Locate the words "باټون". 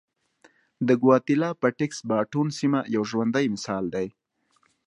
2.09-2.47